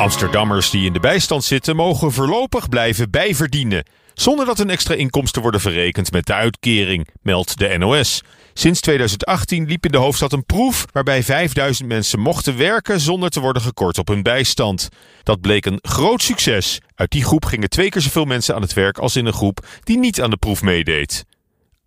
[0.00, 3.84] Amsterdammers die in de bijstand zitten mogen voorlopig blijven bijverdienen.
[4.14, 8.22] Zonder dat hun extra inkomsten worden verrekend met de uitkering, meldt de NOS.
[8.54, 13.40] Sinds 2018 liep in de hoofdstad een proef waarbij 5000 mensen mochten werken zonder te
[13.40, 14.88] worden gekort op hun bijstand.
[15.22, 16.80] Dat bleek een groot succes.
[16.94, 19.66] Uit die groep gingen twee keer zoveel mensen aan het werk als in een groep
[19.82, 21.24] die niet aan de proef meedeed.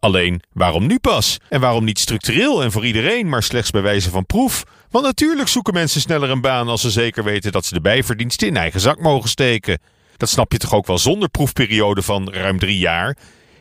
[0.03, 1.37] Alleen, waarom nu pas?
[1.49, 4.63] En waarom niet structureel en voor iedereen, maar slechts bij wijze van proef?
[4.89, 8.47] Want natuurlijk zoeken mensen sneller een baan als ze zeker weten dat ze de bijverdiensten
[8.47, 9.79] in eigen zak mogen steken.
[10.17, 13.17] Dat snap je toch ook wel zonder proefperiode van ruim drie jaar?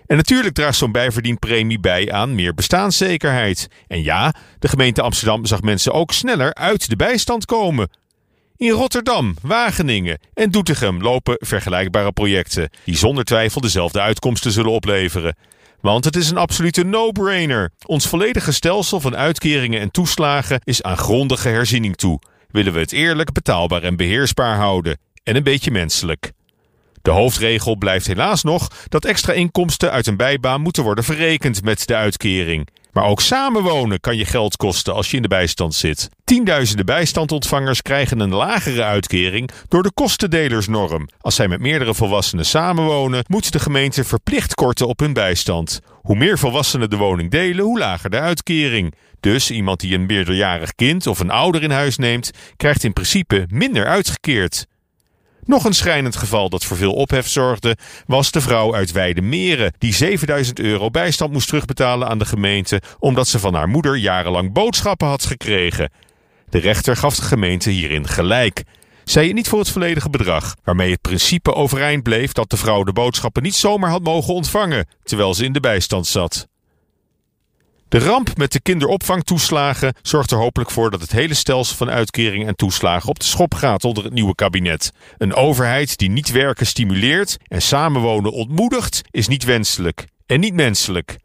[0.07, 3.69] En natuurlijk draagt zo'n bijverdienpremie bij aan meer bestaanszekerheid.
[3.87, 7.89] En ja, de gemeente Amsterdam zag mensen ook sneller uit de bijstand komen.
[8.57, 15.35] In Rotterdam, Wageningen en Doetinchem lopen vergelijkbare projecten die zonder twijfel dezelfde uitkomsten zullen opleveren.
[15.83, 17.71] Want het is een absolute no-brainer.
[17.87, 22.21] Ons volledige stelsel van uitkeringen en toeslagen is aan grondige herziening toe.
[22.51, 24.99] Willen we het eerlijk, betaalbaar en beheersbaar houden.
[25.23, 26.33] En een beetje menselijk.
[27.03, 31.87] De hoofdregel blijft helaas nog dat extra inkomsten uit een bijbaan moeten worden verrekend met
[31.87, 32.69] de uitkering.
[32.93, 36.09] Maar ook samenwonen kan je geld kosten als je in de bijstand zit.
[36.25, 41.09] Tienduizenden bijstandontvangers krijgen een lagere uitkering door de kostendelersnorm.
[41.21, 45.81] Als zij met meerdere volwassenen samenwonen, moet de gemeente verplicht korten op hun bijstand.
[46.03, 48.95] Hoe meer volwassenen de woning delen, hoe lager de uitkering.
[49.21, 53.47] Dus iemand die een meerderjarig kind of een ouder in huis neemt, krijgt in principe
[53.49, 54.67] minder uitgekeerd.
[55.47, 57.77] Nog een schrijnend geval dat voor veel ophef zorgde,
[58.07, 63.29] was de vrouw uit Weide-Meren die 7000 euro bijstand moest terugbetalen aan de gemeente omdat
[63.29, 65.91] ze van haar moeder jarenlang boodschappen had gekregen.
[66.49, 68.63] De rechter gaf de gemeente hierin gelijk.
[69.05, 72.83] Zij je niet voor het volledige bedrag, waarmee het principe overeind bleef dat de vrouw
[72.83, 76.51] de boodschappen niet zomaar had mogen ontvangen terwijl ze in de bijstand zat.
[77.93, 82.47] De ramp met de kinderopvangtoeslagen zorgt er hopelijk voor dat het hele stelsel van uitkeringen
[82.47, 84.93] en toeslagen op de schop gaat onder het nieuwe kabinet.
[85.19, 91.17] Een overheid die niet werken stimuleert en samenwonen ontmoedigt, is niet wenselijk en niet menselijk.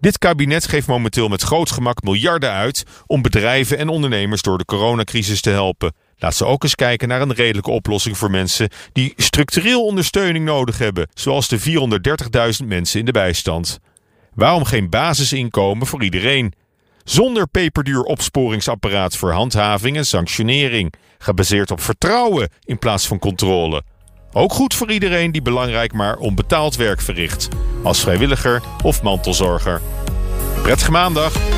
[0.00, 4.64] Dit kabinet geeft momenteel met groot gemak miljarden uit om bedrijven en ondernemers door de
[4.64, 5.94] coronacrisis te helpen.
[6.16, 10.78] Laat ze ook eens kijken naar een redelijke oplossing voor mensen die structureel ondersteuning nodig
[10.78, 11.60] hebben, zoals de
[12.60, 13.80] 430.000 mensen in de bijstand.
[14.38, 16.52] Waarom geen basisinkomen voor iedereen?
[17.04, 23.82] Zonder peperduur opsporingsapparaat voor handhaving en sanctionering, gebaseerd op vertrouwen in plaats van controle.
[24.32, 27.48] Ook goed voor iedereen die belangrijk maar onbetaald werk verricht,
[27.82, 29.80] als vrijwilliger of mantelzorger.
[30.62, 31.57] Prettige maandag!